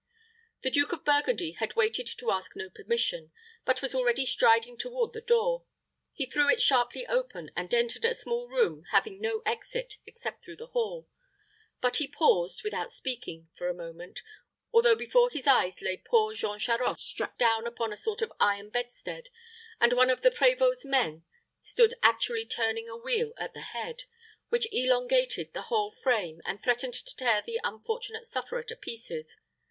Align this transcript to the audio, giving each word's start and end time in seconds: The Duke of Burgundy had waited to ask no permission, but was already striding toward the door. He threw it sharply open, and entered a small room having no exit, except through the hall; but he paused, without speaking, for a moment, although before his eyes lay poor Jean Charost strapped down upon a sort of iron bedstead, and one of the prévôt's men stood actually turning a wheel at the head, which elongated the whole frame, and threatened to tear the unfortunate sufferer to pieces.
The 0.63 0.71
Duke 0.71 0.93
of 0.93 1.05
Burgundy 1.05 1.51
had 1.59 1.75
waited 1.75 2.07
to 2.07 2.31
ask 2.31 2.55
no 2.55 2.71
permission, 2.71 3.31
but 3.65 3.83
was 3.83 3.93
already 3.93 4.25
striding 4.25 4.75
toward 4.75 5.13
the 5.13 5.21
door. 5.21 5.63
He 6.11 6.25
threw 6.25 6.49
it 6.49 6.59
sharply 6.59 7.05
open, 7.05 7.51
and 7.55 7.71
entered 7.71 8.05
a 8.05 8.15
small 8.15 8.47
room 8.47 8.83
having 8.89 9.21
no 9.21 9.43
exit, 9.45 9.97
except 10.07 10.43
through 10.43 10.55
the 10.55 10.65
hall; 10.73 11.07
but 11.81 11.97
he 11.97 12.07
paused, 12.07 12.63
without 12.63 12.91
speaking, 12.91 13.49
for 13.55 13.67
a 13.69 13.75
moment, 13.75 14.23
although 14.73 14.95
before 14.95 15.29
his 15.29 15.45
eyes 15.45 15.83
lay 15.83 15.97
poor 15.97 16.33
Jean 16.33 16.57
Charost 16.57 17.07
strapped 17.07 17.37
down 17.37 17.67
upon 17.67 17.93
a 17.93 17.95
sort 17.95 18.23
of 18.23 18.33
iron 18.39 18.71
bedstead, 18.71 19.29
and 19.79 19.93
one 19.93 20.09
of 20.09 20.23
the 20.23 20.31
prévôt's 20.31 20.83
men 20.83 21.25
stood 21.61 21.93
actually 22.01 22.47
turning 22.47 22.89
a 22.89 22.97
wheel 22.97 23.33
at 23.37 23.53
the 23.53 23.61
head, 23.61 24.05
which 24.49 24.65
elongated 24.73 25.53
the 25.53 25.61
whole 25.69 25.91
frame, 25.91 26.41
and 26.43 26.59
threatened 26.59 26.95
to 26.95 27.15
tear 27.15 27.43
the 27.43 27.59
unfortunate 27.63 28.25
sufferer 28.25 28.63
to 28.63 28.75
pieces. 28.75 29.37